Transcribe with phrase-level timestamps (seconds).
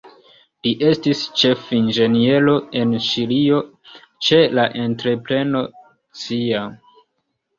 [0.65, 3.59] Li estis ĉefinĝeniero en Ĉilio
[4.29, 5.61] ĉe la entrepreno
[6.23, 6.65] Cia.